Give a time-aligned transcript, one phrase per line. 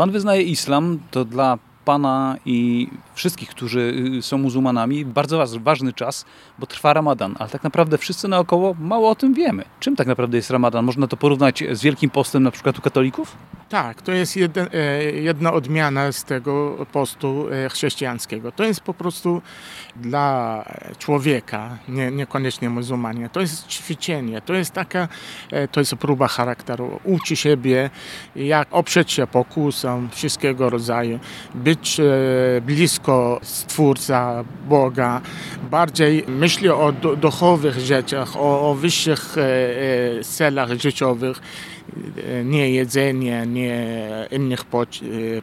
[0.00, 2.88] Pan wyznaje islam, to dla Pana i
[3.20, 6.24] wszystkich, którzy y, są muzułmanami, bardzo ważny czas,
[6.58, 9.64] bo trwa Ramadan, ale tak naprawdę wszyscy naokoło mało o tym wiemy.
[9.80, 10.84] Czym tak naprawdę jest Ramadan?
[10.84, 13.36] Można to porównać z Wielkim Postem na przykład u katolików?
[13.70, 18.52] Tak, to jest jeden, e, jedna odmiana z tego postu e, chrześcijańskiego.
[18.52, 19.42] To jest po prostu
[19.96, 20.64] dla
[20.98, 23.28] człowieka, nie, niekoniecznie muzułmanie.
[23.28, 25.08] To jest ćwiczenie, to jest taka,
[25.50, 27.00] e, to jest próba charakteru.
[27.04, 27.90] Uczy siebie,
[28.36, 31.18] jak oprzeć się pokusom wszystkiego rodzaju,
[31.54, 32.00] być
[32.62, 33.09] blisko
[33.42, 35.20] Stwórca, Boga,
[35.70, 39.36] bardziej myśli o duchowych rzeczach, o, o wyższych
[40.22, 41.40] celach życiowych
[42.44, 43.86] nie jedzenie, nie
[44.30, 44.64] innych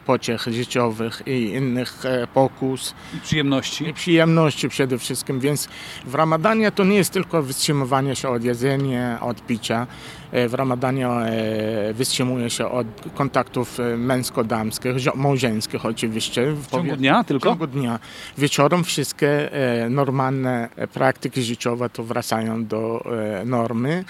[0.04, 2.94] pociech życiowych i innych e, pokus.
[3.14, 3.88] I przyjemności.
[3.88, 5.68] I przyjemności przede wszystkim, więc
[6.04, 9.86] w Ramadanie to nie jest tylko wstrzymywanie się od jedzenia, od picia.
[10.32, 16.52] E, w Ramadanie e, wstrzymuje się od kontaktów męsko-damskich, małżeńskich oczywiście.
[16.52, 17.48] W ciągu dnia tylko?
[17.48, 17.98] W ciągu dnia.
[18.38, 19.50] Wieczorem wszystkie
[19.90, 23.04] normalne praktyki życiowe to wracają do
[23.44, 24.04] normy,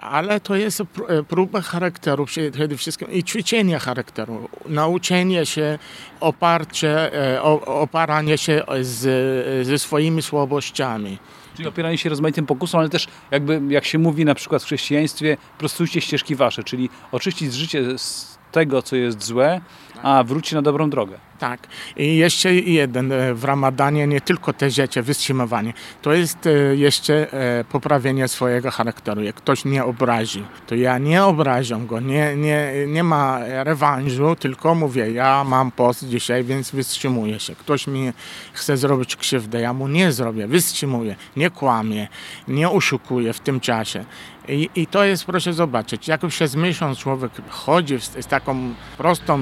[0.00, 0.84] ale to jest e,
[1.22, 5.78] próba charakteru przede wszystkim i ćwiczenie charakteru, nauczenie się,
[6.20, 11.18] oparcie, e, oparanie się z, ze swoimi słabościami.
[11.56, 15.36] Czyli opieranie się rozmaitym pokusom, ale też jakby jak się mówi na przykład w chrześcijaństwie,
[15.58, 19.60] prostujcie ścieżki wasze, czyli oczyścić życie z tego, co jest złe,
[20.02, 21.18] a wróci na dobrą drogę.
[21.40, 21.60] Tak.
[21.96, 25.72] I jeszcze jeden e, w Ramadanie, nie tylko te rzeczy, wstrzymywanie.
[26.02, 29.22] To jest e, jeszcze e, poprawienie swojego charakteru.
[29.22, 34.74] Jak ktoś mnie obraził, to ja nie obrażam go, nie, nie, nie ma rewanżu, tylko
[34.74, 37.54] mówię, ja mam post dzisiaj, więc wstrzymuję się.
[37.54, 38.12] Ktoś mi
[38.52, 42.08] chce zrobić krzywdę, ja mu nie zrobię, wstrzymuję, nie kłamię,
[42.48, 44.04] nie oszukuję w tym czasie.
[44.50, 49.40] I, I, to jest, proszę zobaczyć, jak przez miesiąc człowiek chodzi z, z taką prostą,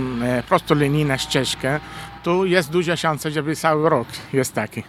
[0.48, 1.80] prostolinijną ścieżkę,
[2.22, 4.82] tu jest duża szansa, żeby cały rok jest taki.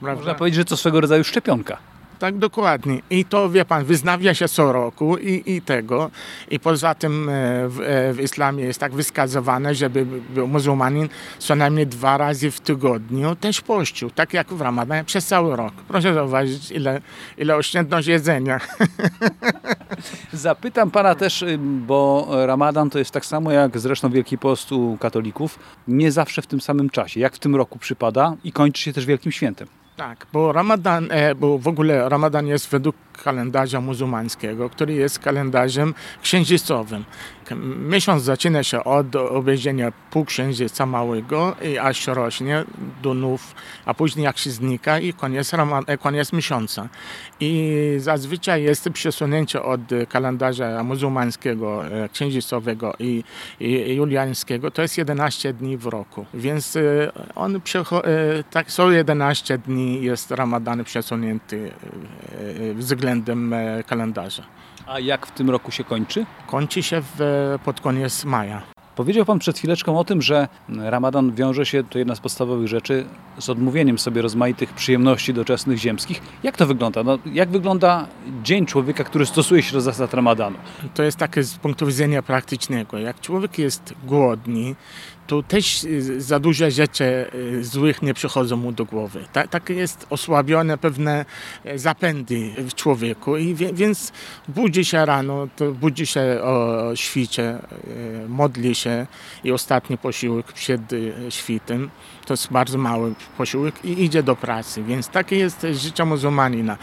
[0.00, 0.20] Prawda?
[0.20, 1.78] Można powiedzieć, że to swego rodzaju szczepionka.
[2.18, 3.00] Tak, dokładnie.
[3.10, 6.10] I to, wie pan, wyznawia się co roku i, i tego.
[6.50, 7.32] I poza tym e,
[7.68, 10.06] w, e, w islamie jest tak wyskazywane, żeby
[10.46, 15.56] muzułmanin co najmniej dwa razy w tygodniu też pościł, tak jak w Ramadanie, przez cały
[15.56, 15.74] rok.
[15.88, 17.00] Proszę zauważyć, ile,
[17.38, 18.60] ile oszczędność jedzenia.
[20.32, 24.96] Zapytam pana też, y, bo Ramadan to jest tak samo jak zresztą Wielki Post u
[25.00, 27.20] katolików, nie zawsze w tym samym czasie.
[27.20, 29.68] Jak w tym roku przypada i kończy się też Wielkim Świętem.
[29.98, 35.94] Tak, bo Ramadan, e, bo w ogóle Ramadan jest według kalendarza muzułmańskiego, który jest kalendarzem
[36.22, 37.04] księżycowym.
[37.88, 42.64] Miesiąc zaczyna się od obejrzenia półksiężyca małego i aż rośnie
[43.02, 43.54] do nów,
[43.84, 45.52] a później jak się znika i koniec,
[45.86, 46.88] e, koniec miesiąca.
[47.40, 53.24] I zazwyczaj jest przesunięcie od kalendarza muzułmańskiego, e, księżycowego i,
[53.60, 56.26] i juliańskiego, to jest 11 dni w roku.
[56.34, 56.78] Więc
[57.34, 57.60] on
[58.50, 61.70] tak są 11 dni jest Ramadan przesunięty
[62.74, 64.42] względem e, kalendarza.
[64.88, 66.26] A jak w tym roku się kończy?
[66.46, 68.62] Kończy się w, pod koniec maja.
[68.96, 73.06] Powiedział Pan przed chwileczką o tym, że Ramadan wiąże się, to jedna z podstawowych rzeczy,
[73.38, 76.22] z odmówieniem sobie rozmaitych przyjemności doczesnych ziemskich.
[76.42, 77.02] Jak to wygląda?
[77.02, 78.06] No, jak wygląda
[78.42, 80.56] dzień człowieka, który stosuje się do zasad Ramadanu?
[80.94, 82.98] To jest takie z punktu widzenia praktycznego.
[82.98, 84.74] Jak człowiek jest głodny,
[85.28, 89.24] to też y, za duże rzeczy y, złych nie przychodzą mu do głowy.
[89.32, 91.24] Tak, tak jest osłabione pewne
[91.64, 94.12] e, zapędy w człowieku i więc
[94.48, 97.60] budzi się rano, to budzi się o świcie, e,
[98.28, 99.06] modli się
[99.44, 101.90] i ostatni posiłek przed y, świtem
[102.28, 104.82] to jest bardzo mały posiłek i idzie do pracy.
[104.82, 106.76] Więc takie jest życie muzułmanina.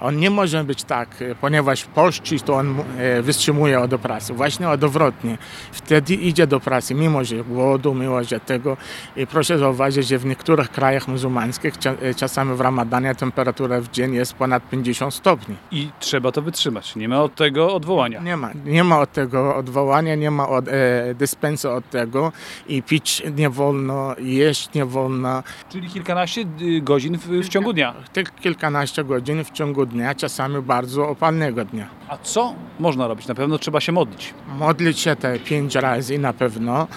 [0.00, 1.08] On nie może być tak,
[1.40, 4.32] ponieważ pości, to on e, wstrzymuje od pracy.
[4.32, 5.38] Właśnie odwrotnie.
[5.72, 8.76] Wtedy idzie do pracy, mimo że głodu, mimo że tego.
[9.16, 14.14] I proszę zauważyć, że w niektórych krajach muzułmańskich e, czasami w ramadanie temperatura w dzień
[14.14, 15.56] jest ponad 50 stopni.
[15.70, 16.96] I trzeba to wytrzymać.
[16.96, 18.20] Nie ma od tego odwołania.
[18.20, 22.32] Nie ma, nie ma od tego odwołania, nie ma od, e, od tego
[22.68, 25.42] i pić nie wolno, jeść nie wolno wolna.
[25.68, 27.94] Czyli kilkanaście y, godzin w, w ciągu dnia?
[28.12, 31.88] Tych kilkanaście godzin w ciągu dnia, czasami bardzo opalnego dnia.
[32.08, 33.26] A co można robić?
[33.26, 34.34] Na pewno trzeba się modlić.
[34.58, 36.88] Modlić się te pięć razy na pewno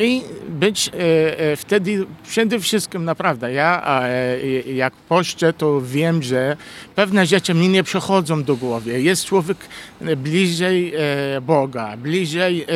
[0.00, 0.92] i być e,
[1.38, 6.56] e, wtedy przede wszystkim naprawdę ja e, jak poszczę to wiem, że
[6.94, 9.02] pewne rzeczy mi nie przychodzą do głowy.
[9.02, 9.56] Jest człowiek
[10.16, 10.92] bliżej
[11.42, 12.66] Boga, bliżej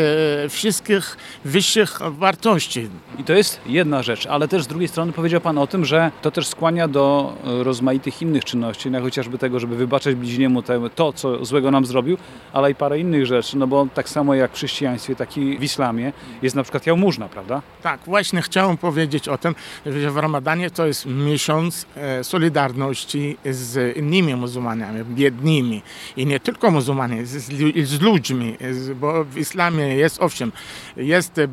[0.49, 2.88] wszystkich wyższych wartości.
[3.19, 6.11] I to jest jedna rzecz, ale też z drugiej strony powiedział Pan o tym, że
[6.23, 10.62] to też skłania do rozmaitych innych czynności, no chociażby tego, żeby wybaczać bliźniemu
[10.94, 12.17] to, co złego nam zrobił,
[12.53, 15.62] ale i parę innych rzeczy, no bo tak samo jak w chrześcijaństwie, tak i w
[15.62, 16.12] islamie
[16.43, 17.63] jest na przykład jałmużna różna, prawda?
[17.83, 19.55] Tak, właśnie chciałem powiedzieć o tym,
[19.87, 25.83] że w Ramadanie to jest miesiąc e, solidarności z innymi muzułmanami, biednymi.
[26.17, 27.31] I nie tylko muzułmanie, z,
[27.89, 30.53] z ludźmi, z, bo w islamie jest, owszem,
[30.97, 31.49] jest, e, e,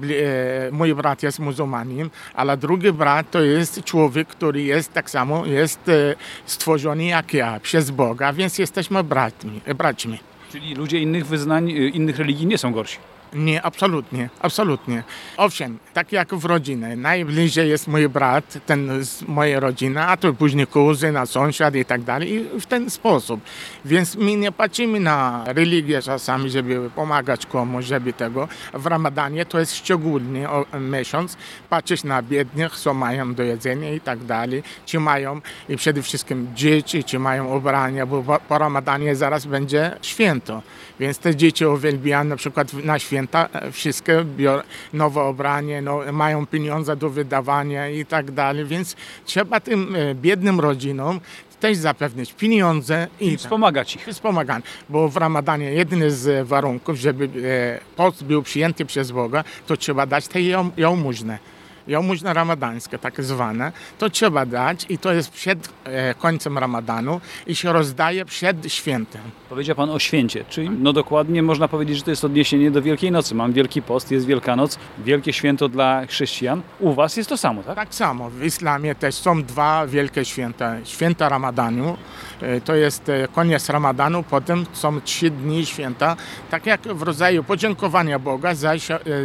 [0.71, 5.89] mój brat jest muzułmanin, ale drugi brat to jest człowiek, który jest tak samo, jest
[5.89, 6.15] e,
[6.45, 9.61] stworzony jak ja, przez Boga, więc jesteśmy braćmi.
[9.77, 10.19] braćmi.
[10.51, 13.10] Czyli ludzie innych wyznań, innych religii nie są gorsi.
[13.33, 15.03] Nie, absolutnie, absolutnie.
[15.37, 16.95] Owszem, tak jak w rodzinie.
[16.95, 21.85] Najbliżej jest mój brat, ten z mojej rodziny, a to później kuzyn, a sąsiad i
[21.85, 22.33] tak dalej.
[22.33, 23.41] I w ten sposób.
[23.85, 28.47] Więc my nie patrzymy na religię czasami, żeby pomagać komuś, żeby tego.
[28.73, 30.45] W Ramadanie to jest szczególny
[30.79, 31.37] miesiąc.
[31.69, 34.63] Patrzysz na biednych, co mają do jedzenia i tak dalej.
[34.85, 40.61] Czy mają i przede wszystkim dzieci, czy mają ubrania, bo po- Ramadanie zaraz będzie święto.
[40.99, 43.20] Więc te dzieci uwielbiają na przykład na święta
[43.53, 44.61] e, wszystkie biorą
[44.93, 48.65] nowe ubranie, no, mają pieniądze do wydawania i tak dalej.
[48.65, 48.95] Więc
[49.25, 51.19] trzeba tym e, biednym rodzinom
[51.59, 54.05] też zapewnić pieniądze i I wspomagać ich.
[54.07, 54.63] wspomaganie.
[54.89, 60.05] Bo w Ramadanie jeden z warunków, żeby e, post był przyjęty przez Boga, to trzeba
[60.05, 61.39] dać jał- jałmużnę.
[61.87, 67.55] Jałmużna ramadańska, tak zwane, to trzeba dać i to jest przed e, końcem Ramadanu i
[67.55, 69.21] się rozdaje przed świętem.
[69.51, 73.11] Powiedział Pan o święcie, czyli no dokładnie można powiedzieć, że to jest odniesienie do Wielkiej
[73.11, 73.35] Nocy.
[73.35, 76.61] Mam Wielki Post, jest Wielkanoc, wielkie święto dla chrześcijan.
[76.79, 77.75] U Was jest to samo, tak?
[77.75, 80.75] Tak samo w islamie też są dwa wielkie święta.
[80.85, 81.97] Święta Ramadanu,
[82.41, 86.15] e, to jest e, koniec Ramadanu, potem są trzy dni święta,
[86.51, 88.79] tak jak w rodzaju podziękowania Boga za, e,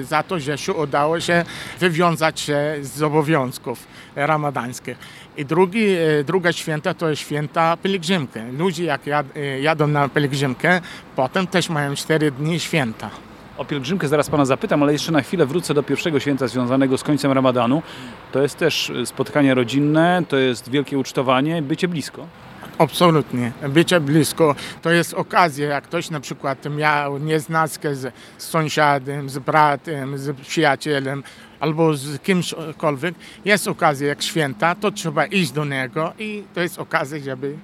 [0.05, 1.44] za to, że się udało się
[1.81, 3.87] wywiązać się z obowiązków
[4.17, 4.99] ramadańskich.
[5.37, 5.87] I drugi,
[6.25, 8.38] druga święta to jest święta pielgrzymki.
[8.58, 9.26] Ludzie jak jad,
[9.61, 10.80] jadą na pielgrzymkę,
[11.16, 13.10] potem też mają cztery dni święta.
[13.58, 17.02] O pielgrzymkę zaraz Pana zapytam, ale jeszcze na chwilę wrócę do pierwszego święta związanego z
[17.02, 17.82] końcem Ramadanu.
[18.32, 22.26] To jest też y, spotkanie rodzinne, to jest wielkie ucztowanie, bycie blisko.
[22.78, 23.52] Absolutnie.
[23.68, 29.38] Bycie blisko to jest okazja, jak ktoś na przykład miał nieznackę z, z sąsiadem, z
[29.38, 31.22] bratem, z przyjacielem
[31.60, 33.14] albo z kimśkolwiek,
[33.44, 37.56] jest okazja jak święta, to trzeba iść do niego i to jest okazja, żeby e,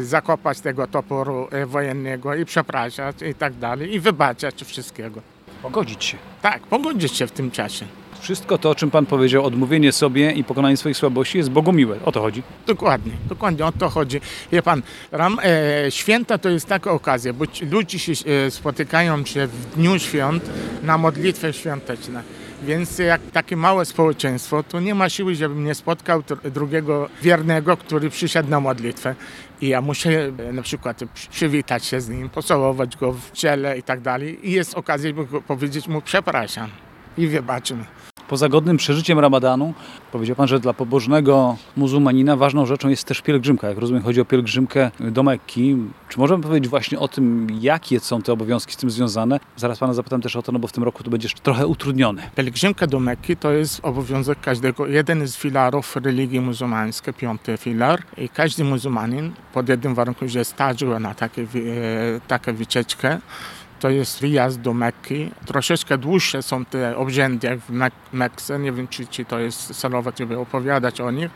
[0.00, 5.20] zakopać tego toporu e, wojennego i przepraszać i tak dalej i wybaczać wszystkiego.
[5.62, 6.16] Pogodzić się.
[6.42, 7.86] Tak, pogodzić się w tym czasie.
[8.20, 11.98] Wszystko to, o czym Pan powiedział, odmówienie sobie i pokonanie swoich słabości jest Bogu miłe.
[12.04, 12.42] O to chodzi.
[12.66, 14.20] Dokładnie, dokładnie o to chodzi.
[14.52, 14.82] Wie pan,
[15.12, 18.12] ram, e, święta to jest taka okazja, bo ludzie się
[18.46, 20.50] e, spotykają się w dniu świąt
[20.82, 22.20] na modlitwę świąteczną.
[22.62, 27.76] Więc jak takie małe społeczeństwo, to nie ma siły, żebym nie spotkał dr- drugiego wiernego,
[27.76, 29.14] który przyszedł na modlitwę.
[29.60, 30.10] I ja muszę
[30.48, 34.48] e, na przykład przy- przywitać się z nim, pocałować go w ciele i tak dalej.
[34.48, 36.70] I jest okazja, by powiedzieć mu przepraszam
[37.18, 37.84] i wybaczmy.
[38.28, 39.74] Poza godnym przeżyciem Ramadanu,
[40.12, 43.68] powiedział Pan, że dla pobożnego muzułmanina ważną rzeczą jest też pielgrzymka.
[43.68, 45.76] Jak rozumiem, chodzi o pielgrzymkę do Mekki.
[46.08, 49.40] Czy możemy powiedzieć właśnie o tym, jakie są te obowiązki z tym związane?
[49.56, 52.30] Zaraz Pana zapytam też o to, no bo w tym roku to będzie trochę utrudnione.
[52.36, 58.02] Pielgrzymka do Mekki to jest obowiązek każdego, jeden z filarów religii muzułmańskiej, piąty filar.
[58.18, 61.46] I każdy muzułmanin pod jednym warunkiem, że stażył na takie, e,
[62.28, 63.18] takie wycieczkę,
[63.80, 65.30] to jest wyjazd do Mekki.
[65.46, 68.58] Troszeczkę dłuższe są te obrzędy jak w Mek- Mekce.
[68.58, 71.30] Nie wiem, czy, czy to jest celowe, żeby opowiadać o nich.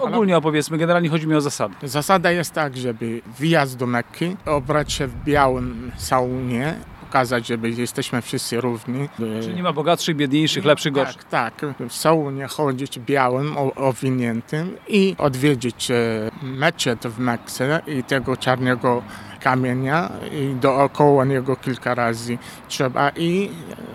[0.00, 1.74] Ogólnie opowiedzmy, generalnie chodzi mi o zasady.
[1.82, 8.22] Zasada jest tak, żeby wyjazd do Mekki, obrać się w białym saunie, pokazać, że jesteśmy
[8.22, 9.08] wszyscy równi.
[9.42, 11.24] Czyli nie ma bogatszych, biedniejszych, lepszych, gorszych.
[11.24, 11.88] Tak, tak.
[11.88, 15.94] W saunie chodzić białym, owiniętym i odwiedzić e,
[16.42, 19.02] meczet w Mekce i tego czarnego
[19.46, 22.38] kamienia i dookoła niego kilka razy
[22.68, 23.50] trzeba i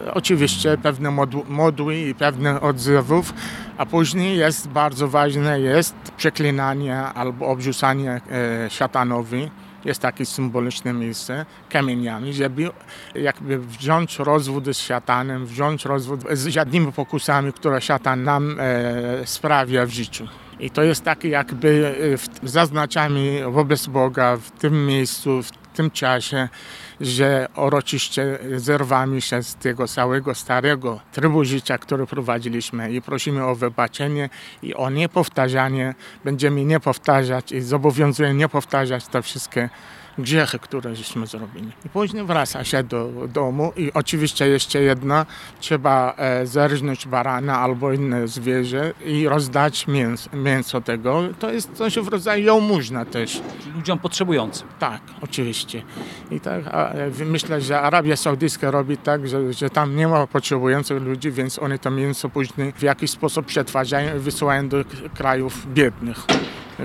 [0.08, 3.34] e, oczywiście pewne modł- modły i pewne odzewów,
[3.78, 9.52] a później jest bardzo ważne jest przeklinanie albo obrzucanie e, szatanowi.
[9.86, 12.70] Jest takie symboliczne miejsce kamieniami, żeby
[13.16, 19.86] jakby wziąć rozwód z szatanem, wziąć rozwód z żadnymi pokusami, które szatan nam e, sprawia
[19.86, 20.28] w życiu.
[20.62, 25.92] I to jest takie jakby e, w, zaznaczamy wobec Boga w tym miejscu, w tym
[25.92, 26.50] czasie,
[27.02, 33.56] że uroczyście zerwamy się z tego całego starego trybu życia, który prowadziliśmy i prosimy o
[33.56, 34.30] wybaczenie
[34.64, 35.96] i o niepowtarzanie.
[36.24, 39.70] Będziemy nie powtarzać i zobowiązujemy nie powtarzać te wszystkie
[40.18, 41.72] grzechy, które żeśmy zrobili.
[41.86, 45.26] I później wraca się do domu i oczywiście jeszcze jedna,
[45.60, 51.24] trzeba e, zerżnąć barana albo inne zwierzę i rozdać mięso, mięso tego.
[51.40, 53.42] To jest coś w rodzaju jałmużna też.
[53.76, 54.68] Ludziom potrzebującym.
[54.80, 55.82] Tak, oczywiście.
[56.32, 60.28] I tak a, e, myślę, że Arabia Saudyjska robi tak, że, że tam nie ma
[60.28, 64.78] potrzebujących ludzi, więc oni to mięso później w jakiś sposób przetwarzają i wysyłają do
[65.14, 66.18] krajów biednych,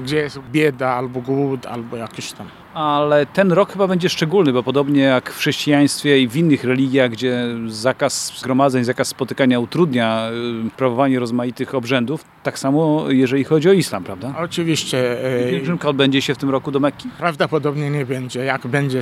[0.03, 2.47] gdzie jest bieda albo głód, albo jakiś tam.
[2.75, 7.11] Ale ten rok chyba będzie szczególny, bo podobnie jak w chrześcijaństwie i w innych religiach,
[7.11, 10.31] gdzie zakaz zgromadzeń, zakaz spotykania utrudnia
[10.67, 14.35] y, sprawowanie rozmaitych obrzędów, tak samo jeżeli chodzi o islam, prawda?
[14.38, 17.09] Oczywiście e, Pielgrzymka odbędzie się w tym roku do Mekki?
[17.19, 18.45] Prawdopodobnie nie będzie.
[18.45, 19.00] Jak będzie,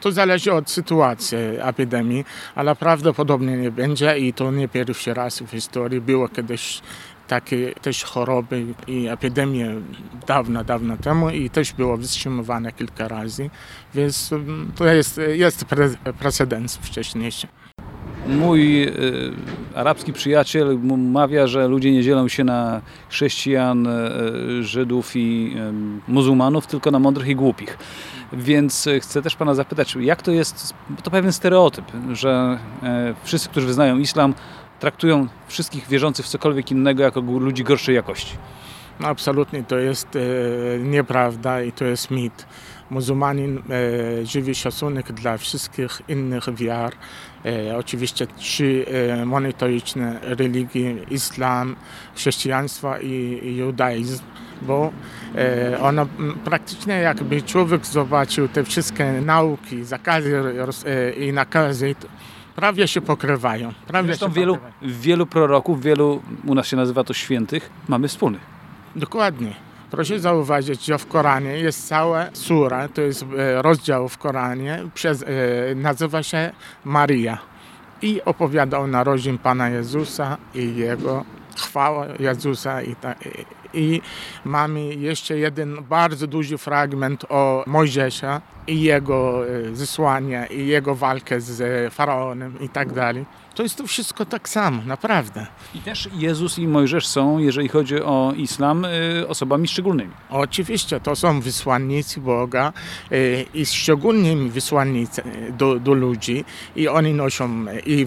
[0.00, 2.24] to zależy od sytuacji epidemii,
[2.54, 6.00] ale prawdopodobnie nie będzie i to nie pierwszy raz w historii.
[6.00, 6.80] Było kiedyś
[7.28, 9.70] takie też choroby i epidemie
[10.26, 13.50] dawno, dawno temu i też było wstrzymywane kilka razy,
[13.94, 17.46] więc mm, to jest, jest pre- precedens wcześniejszy.
[18.28, 18.92] Mój y,
[19.74, 25.54] arabski przyjaciel mawia, że ludzie nie dzielą się na chrześcijan, y, Żydów i
[26.08, 27.78] y, muzułmanów, tylko na mądrych i głupich.
[28.32, 32.58] Więc y, chcę też pana zapytać, jak to jest, to pewien stereotyp, że
[33.24, 34.34] wszyscy, którzy wyznają islam,
[34.82, 38.36] traktują wszystkich wierzących w cokolwiek innego jako ludzi gorszej jakości.
[39.02, 40.20] Absolutnie to jest e,
[40.78, 42.46] nieprawda i to jest mit.
[42.90, 46.92] Muzułmanin e, żywi szacunek dla wszystkich innych wiar.
[47.44, 49.24] E, oczywiście trzy e,
[50.22, 51.76] religie, islam,
[52.14, 54.24] chrześcijaństwo i, i judaizm,
[54.62, 54.92] bo
[55.36, 60.42] e, ona m, praktycznie jakby człowiek zobaczył te wszystkie nauki, zakazy
[60.86, 61.94] e, i nakazy,
[62.56, 63.72] prawie się pokrywają.
[63.86, 64.92] Prawie Zresztą się wielu, pokrywają.
[65.00, 68.42] wielu proroków, wielu, u nas się nazywa to świętych, mamy wspólnych.
[68.96, 69.54] Dokładnie.
[69.90, 75.22] Proszę zauważyć, że w Koranie jest cała sura, to jest e, rozdział w Koranie, przez,
[75.22, 75.26] e,
[75.74, 76.50] nazywa się
[76.84, 77.38] Maria
[78.02, 81.24] i opowiada o narodzin Pana Jezusa i Jego
[81.60, 83.14] chwała Jezusa i, ta,
[83.74, 84.00] i,
[84.44, 91.40] mamy jeszcze jeden bardzo duży fragment o Mojżesza i jego e, zesłanie i jego walkę
[91.40, 93.24] z e, Faraonem i tak dalej.
[93.54, 95.46] To jest to wszystko tak samo, naprawdę.
[95.74, 100.10] I też Jezus i Mojżesz są, jeżeli chodzi o islam, y, osobami szczególnymi.
[100.30, 102.72] Oczywiście to są wysłannicy Boga
[103.10, 106.44] e, i szczególnie wysłannicy e, do, do ludzi
[106.76, 108.06] i oni noszą i,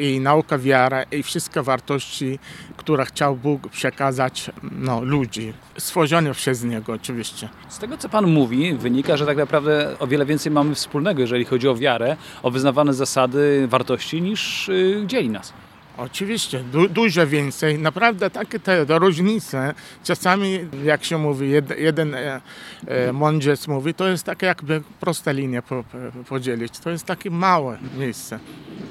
[0.00, 2.38] i nauka wiara i wszystkie wartości,
[2.76, 7.48] które chciał Bóg przekazać no, ludzi, stworzone przez Niego oczywiście.
[7.68, 11.44] Z tego, co Pan mówi, wynika, że tak naprawdę o wiele więcej mamy wspólnego, jeżeli
[11.44, 15.52] chodzi o wiarę, o wyznawane zasady, wartości, niż y, dzieli nas.
[15.96, 17.78] Oczywiście, du, dużo więcej.
[17.78, 22.40] Naprawdę takie te różnice, czasami jak się mówi, jed, jeden e,
[22.86, 26.78] e, mądrzec mówi, to jest takie jakby prosta linia po, po, podzielić.
[26.78, 28.38] To jest takie małe miejsce.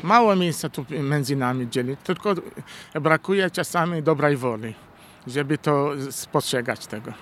[0.04, 2.34] Małe miejsce tu między nami dzielić, tylko
[3.02, 4.74] brakuje czasami dobrej woli,
[5.28, 7.14] żeby to spostrzegać tego.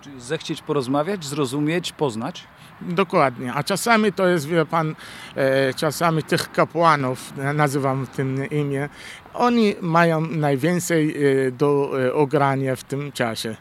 [0.00, 2.44] Czyli zechcieć porozmawiać, zrozumieć, poznać.
[2.88, 4.94] Dokładnie, a czasami to jest, wie pan,
[5.36, 8.88] e, czasami tych kapłanów, nazywam tym imię,
[9.34, 13.56] oni mają najwięcej e, do e, ogrania w tym czasie.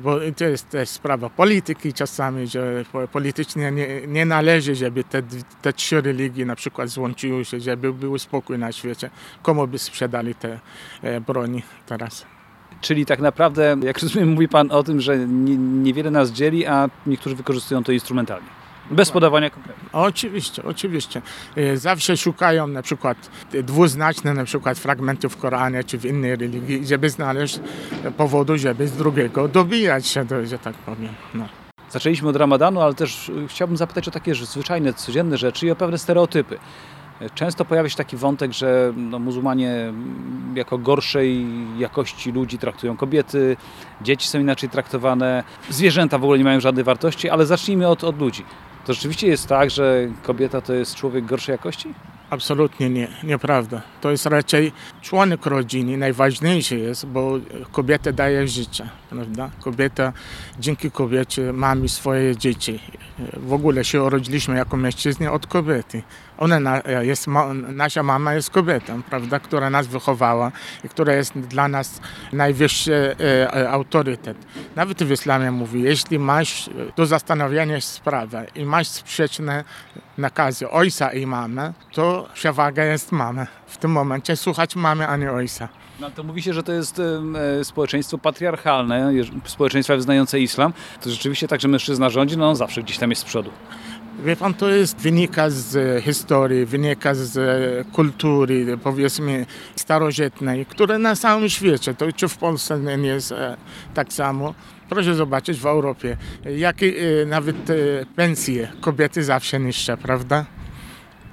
[0.00, 5.22] Bo to jest też sprawa polityki czasami, że po- politycznie nie, nie należy, żeby te,
[5.62, 9.10] te trzy religie na przykład złączyły się, żeby był spokój na świecie.
[9.42, 10.60] Komu by sprzedali te
[11.26, 12.33] broni teraz?
[12.84, 16.88] Czyli tak naprawdę, jak rozumiem, mówi Pan o tym, że nie, niewiele nas dzieli, a
[17.06, 18.46] niektórzy wykorzystują to instrumentalnie.
[18.90, 19.88] Bez podawania konkretów.
[19.92, 21.22] Oczywiście, oczywiście.
[21.56, 23.30] E, Zawsze szukają na przykład
[23.62, 27.60] dwuznaczne na przykład fragmenty w Koranie czy w innej religii, żeby znaleźć
[28.16, 31.12] powodu, żeby z drugiego dobijać się, to, że tak powiem.
[31.34, 31.48] No.
[31.90, 35.76] Zaczęliśmy od ramadanu, ale też y, chciałbym zapytać o takie zwyczajne, codzienne rzeczy i o
[35.76, 36.58] pewne stereotypy.
[37.34, 39.92] Często pojawia się taki wątek, że no, muzułmanie
[40.54, 41.46] jako gorszej
[41.78, 43.56] jakości ludzi traktują kobiety,
[44.02, 48.18] dzieci są inaczej traktowane, zwierzęta w ogóle nie mają żadnej wartości, ale zacznijmy od, od
[48.18, 48.44] ludzi.
[48.86, 51.94] To rzeczywiście jest tak, że kobieta to jest człowiek gorszej jakości?
[52.30, 53.82] Absolutnie nie, nieprawda.
[54.00, 57.38] To jest raczej członek rodziny, najważniejszy jest, bo
[57.72, 59.50] kobieta daje życie, prawda?
[59.60, 60.12] Kobieta,
[60.58, 62.80] dzięki kobiecie mamy swoje dzieci.
[63.36, 66.02] W ogóle się urodziliśmy jako mężczyźni od kobiety.
[66.38, 67.26] Ona na, jest,
[67.68, 70.52] nasza mama jest kobietą, prawda, która nas wychowała
[70.84, 72.00] i która jest dla nas
[72.32, 74.36] najwyższy e, e, autorytet.
[74.76, 79.64] Nawet w islamie mówi, jeśli masz do zastanowienia sprawę i masz sprzeczne
[80.18, 83.46] nakazy ojca i mamy, to przewaga jest mamy.
[83.66, 85.68] W tym momencie słuchać mamy, a nie ojca.
[86.00, 87.00] No, to mówi się, że to jest
[87.60, 89.12] e, społeczeństwo patriarchalne,
[89.44, 90.72] społeczeństwa wyznające islam.
[91.00, 93.50] To rzeczywiście tak, że mężczyzna rządzi, no on zawsze gdzieś tam jest z przodu.
[94.22, 100.98] Wie pan, to jest wynika z e, historii, wynika z e, kultury, powiedzmy, starożytnej, które
[100.98, 103.56] na całym świecie, to czy w Polsce nie jest e,
[103.94, 104.54] tak samo.
[104.88, 106.16] Proszę zobaczyć w Europie,
[106.56, 106.92] jakie
[107.26, 107.56] nawet
[108.16, 110.44] pensje kobiety zawsze niższe, prawda?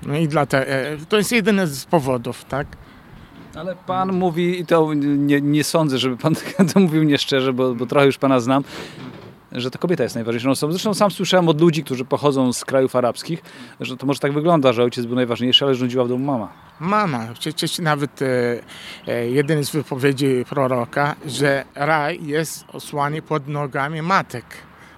[0.05, 0.71] No i dlatego,
[1.09, 2.67] to jest jedyny z powodów, tak?
[3.55, 6.35] Ale pan mówi, i to nie, nie sądzę, żeby pan
[6.73, 8.63] to mówił nieszczerze, bo, bo trochę już pana znam,
[9.51, 10.73] że to kobieta jest najważniejszą osobą.
[10.73, 13.41] Zresztą sam słyszałem od ludzi, którzy pochodzą z krajów arabskich,
[13.79, 16.53] że to może tak wygląda, że ojciec był najważniejszy, ale rządziła w domu mama.
[16.79, 18.27] Mama, przecież nawet e,
[19.07, 24.45] e, jeden z wypowiedzi proroka, że raj jest osłany pod nogami matek.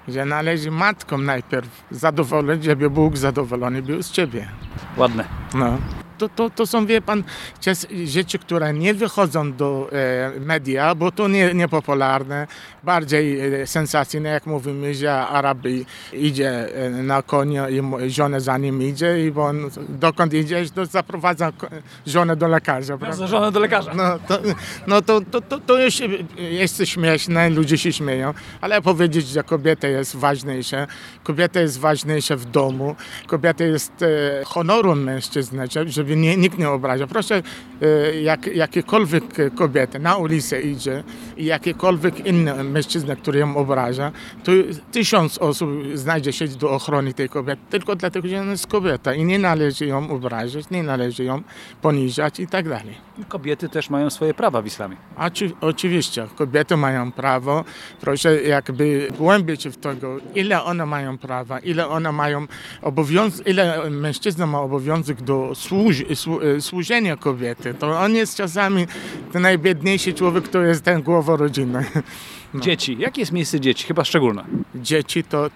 [0.07, 4.47] Że należy matkom najpierw zadowolić, żeby Bóg zadowolony był z ciebie.
[4.97, 5.25] Ładne.
[5.53, 5.77] No.
[6.17, 7.23] To, to, to są, wie pan,
[8.05, 12.47] rzeczy, które nie wychodzą do e, media, bo to nie, niepopularne,
[12.83, 15.57] bardziej e, sensacyjne, jak mówimy, że Arab
[16.13, 21.51] idzie e, na konia i żona za nim idzie i on dokąd idzie, to zaprowadza
[22.07, 22.97] żonę do lekarza.
[22.97, 23.17] prawda?
[23.17, 23.93] Zażone do lekarza.
[23.93, 24.39] No, to,
[24.87, 25.99] no to, to, to, to już
[26.37, 30.87] jest śmieszne, ludzie się śmieją, ale powiedzieć, że kobieta jest ważniejsza,
[31.23, 32.95] kobieta jest ważniejsza w domu,
[33.27, 37.07] kobieta jest e, honorem mężczyzny, żeby- żeby nie, nikt nie obrażał.
[37.07, 37.43] Proszę,
[37.81, 39.23] e, jak, jakiekolwiek
[39.55, 41.03] kobieta na ulicę idzie
[41.37, 44.11] i jakiekolwiek inny mężczyzna, który ją obraża,
[44.43, 44.51] to
[44.91, 49.25] tysiąc osób znajdzie się do ochrony tej kobiety, tylko dlatego, że ona jest kobieta i
[49.25, 51.41] nie należy ją obrażać, nie należy ją
[51.81, 52.95] poniżać i tak dalej.
[53.27, 54.95] Kobiety też mają swoje prawa w islamie.
[55.17, 57.63] Oczy, oczywiście, kobiety mają prawo.
[58.01, 62.47] Proszę jakby głębiej w tego, ile one mają prawa, ile one mają
[62.81, 65.55] obowiązek, ile mężczyzna ma obowiązek do
[65.93, 67.73] służ, słu, służenia kobiety.
[67.73, 68.87] To on jest czasami
[69.31, 71.85] ten najbiedniejszy człowiek, to jest ten głowa rodziny.
[72.55, 72.97] Dzieci.
[72.99, 73.87] Jakie jest miejsce dzieci?
[73.87, 74.45] Chyba szczególne.
[74.75, 75.49] Dzieci to,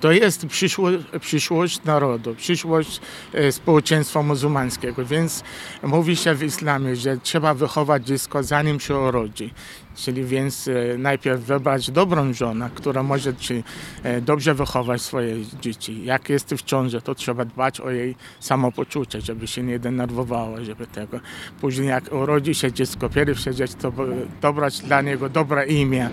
[0.00, 3.00] to jest przyszłość, przyszłość narodu, przyszłość
[3.32, 5.44] e, społeczeństwa muzułmańskiego, więc
[5.82, 9.50] mówi się w islamie, że trzeba wychować dziecko zanim się urodzi.
[9.94, 13.64] Czyli więc e, najpierw wybrać dobrą żonę, która może ci
[14.02, 16.04] e, dobrze wychować swoje dzieci.
[16.04, 20.86] Jak jest w ciąży, to trzeba dbać o jej samopoczucie, żeby się nie denerwowało, żeby
[20.86, 21.20] tego.
[21.60, 26.10] Później jak urodzi się dziecko, pierwsze dziecko, to by- dobrać dla niego dobre imię,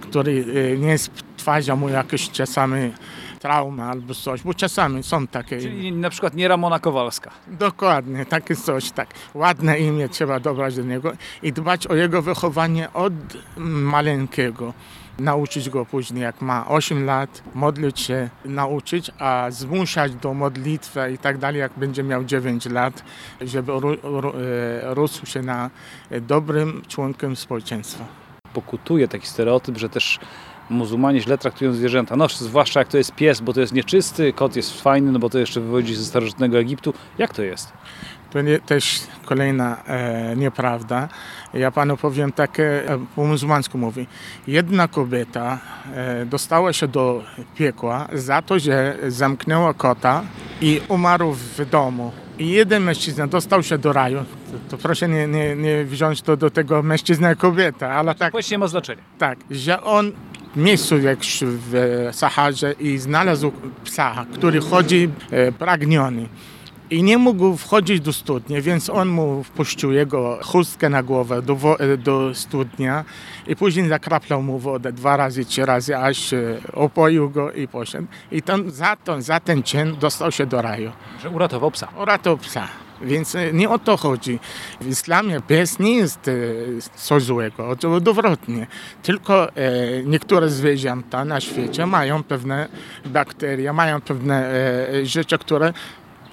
[0.00, 0.44] który
[0.74, 2.92] e, nie stwarza mu jakieś czasami
[3.38, 5.62] traumy albo coś, bo czasami są takie imię.
[5.62, 7.30] Czyli na przykład nie Ramona Kowalska.
[7.46, 9.08] Dokładnie, takie coś, tak.
[9.34, 13.12] Ładne imię trzeba dobrać do niego i dbać o jego wychowanie od
[13.56, 14.72] maleńkiego.
[15.18, 21.18] Nauczyć go później, jak ma 8 lat, modlić się, nauczyć, a zmuszać do modlitwy i
[21.18, 23.04] tak dalej, jak będzie miał 9 lat,
[23.40, 23.78] żeby e,
[24.94, 25.70] rósł się na
[26.20, 28.04] dobrym członkiem społeczeństwa.
[28.52, 30.18] Pokutuje taki stereotyp, że też
[30.70, 32.16] muzułmanie źle traktują zwierzęta.
[32.16, 35.30] No, zwłaszcza jak to jest pies, bo to jest nieczysty, kot jest fajny, no bo
[35.30, 36.94] to jeszcze wywodzi ze starożytnego Egiptu.
[37.18, 37.72] Jak to jest?
[38.30, 41.08] To nie, też kolejna e, nieprawda.
[41.54, 44.06] Ja panu powiem takie, e, po muzułmańsku mówi.
[44.46, 45.58] Jedna kobieta
[45.94, 47.22] e, dostała się do
[47.54, 50.22] piekła za to, że zamknęła kota
[50.60, 52.12] i umarł w domu.
[52.38, 54.18] I jeden mężczyzna dostał się do raju.
[54.68, 58.50] To, to proszę nie, nie, nie wziąć to do tego mężczyzna kobieta, ale tak, Płeć
[58.50, 59.02] nie ma znaczenia.
[59.18, 60.12] tak, że on
[60.56, 63.52] miejscu jak w Saharze i znalazł
[63.84, 66.28] psa, który chodzi e, pragniony.
[66.90, 71.80] I nie mógł wchodzić do studni, więc on mu wpuścił jego chustkę na głowę do,
[71.80, 73.04] e, do studnia
[73.46, 78.06] i później zakraplał mu wodę dwa razy, trzy razy, aż e, opoił go i poszedł.
[78.32, 80.92] I ten, za, to, za ten czyn dostał się do raju.
[81.22, 81.88] Że uratował psa.
[82.02, 82.85] Uratował psa.
[83.02, 84.38] Więc e, nie o to chodzi.
[84.80, 86.32] W islamie pies nie jest e,
[86.96, 88.66] coś złego, odwrotnie.
[89.02, 89.52] Tylko e,
[90.04, 92.68] niektóre zwierzęta na świecie mają pewne
[93.06, 94.50] bakterie, mają pewne
[95.02, 95.72] rzeczy, które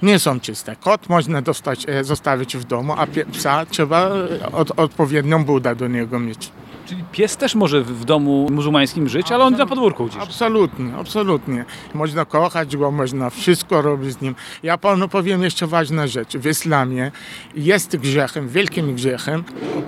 [0.01, 0.75] nie są czyste.
[0.75, 4.11] Kot można dostać, zostawić w domu, a psa trzeba
[4.51, 6.51] od, odpowiednią budę do niego mieć.
[6.85, 10.21] Czyli pies też może w domu muzułmańskim żyć, ale on na podwórku gdzieś.
[10.21, 11.65] Absolutnie, absolutnie.
[11.93, 14.35] Można kochać go, można wszystko robić z nim.
[14.63, 16.37] Ja panu powiem jeszcze ważna rzecz.
[16.37, 17.11] W islamie
[17.55, 19.43] jest grzechem, wielkim grzechem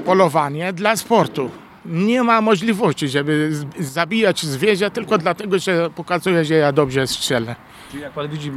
[0.05, 1.49] polowanie dla sportu.
[1.85, 7.55] Nie ma możliwości, żeby zabijać zwierzę tylko dlatego, że pokazuje, że ja dobrze strzelę.
[7.91, 8.53] Czyli jak pan widzi e,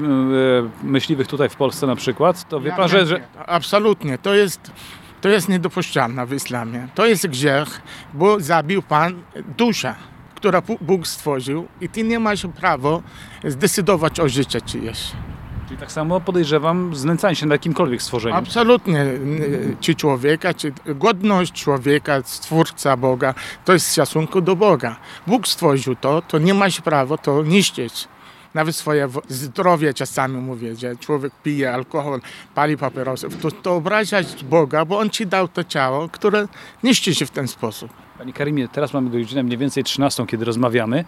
[0.83, 4.19] myśliwych tutaj w Polsce na przykład, to wie pan, że, że Absolutnie.
[4.19, 4.71] To jest,
[5.21, 6.89] to jest niedopuszczalne w islamie.
[6.95, 7.83] To jest grzech,
[8.15, 9.23] bo zabił pan
[9.59, 9.95] duszę,
[10.35, 13.01] którą Bóg stworzył i ty nie masz prawa
[13.45, 15.13] zdecydować o życiu czyjeś.
[15.69, 18.39] czyli Tak samo podejrzewam znęcanie się nad jakimkolwiek stworzeniem.
[18.39, 19.05] Absolutnie.
[19.81, 24.97] Czy człowieka, czy godność człowieka, stwórca Boga, to jest szacunku do Boga.
[25.27, 28.09] Bóg stworzył to, to nie masz prawa to niszczyć.
[28.55, 32.21] Nawet swoje zdrowie czasami mówię, że człowiek pije alkohol,
[32.55, 33.29] pali papierosy.
[33.29, 36.49] To, to obrażać Boga, bo On ci dał to ciało, które
[36.83, 37.91] niszczy się w ten sposób.
[38.19, 41.05] Panie Karimie, teraz mamy godzinę mniej więcej 13, kiedy rozmawiamy.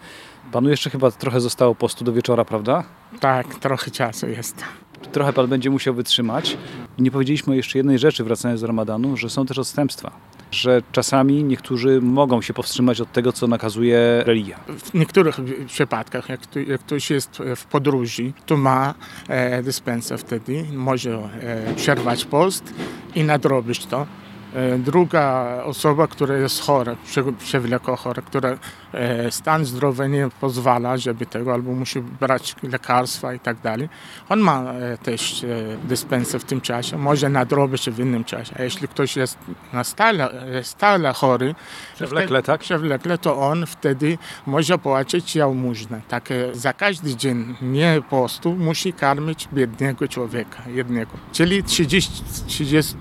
[0.51, 2.83] Panu jeszcze chyba trochę zostało postu do wieczora, prawda?
[3.19, 4.63] Tak, trochę czasu jest.
[5.11, 6.57] Trochę pan będzie musiał wytrzymać.
[6.99, 10.11] Nie powiedzieliśmy jeszcze jednej rzeczy, wracając do ramadanu, że są też odstępstwa.
[10.51, 14.59] Że czasami niektórzy mogą się powstrzymać od tego, co nakazuje religia.
[14.67, 15.37] W niektórych
[15.67, 18.93] przypadkach, jak, tu, jak ktoś jest w podróży, to ma
[19.27, 21.11] e, dyspensę wtedy, może
[21.41, 22.73] e, przerwać post
[23.15, 24.07] i nadrobić to.
[24.55, 28.57] E, druga osoba, która jest chora, prze- przewlekle chora, która
[28.93, 33.89] e, stan zdrowia nie pozwala, żeby tego, albo musi brać lekarstwa i tak dalej,
[34.29, 35.45] on ma e, też
[35.83, 38.55] dyspensę w tym czasie, może nadrobić w innym czasie.
[38.59, 39.37] A jeśli ktoś jest
[39.73, 40.29] na stale,
[40.63, 41.55] stale chory,
[41.95, 42.61] Przewlekle, tak?
[42.61, 46.01] przewlekle, to on wtedy może płacić jałmużnę.
[46.07, 51.11] Tak, za każdy dzień nie postu musi karmić biednego człowieka, jednego.
[51.31, 52.95] Czyli 30, 30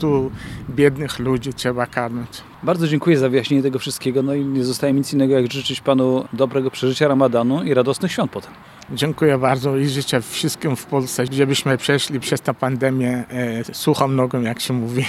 [0.71, 2.43] biednych ludzi trzeba karmić.
[2.63, 4.23] Bardzo dziękuję za wyjaśnienie tego wszystkiego.
[4.23, 8.13] No i nie zostaje mi nic innego, jak życzyć panu dobrego przeżycia ramadanu i radosnych
[8.13, 8.51] świąt potem.
[8.93, 14.43] Dziękuję bardzo i życzę wszystkim w Polsce, żebyśmy przeszli przez tę pandemię e, suchą nogą,
[14.43, 15.05] jak się mówi.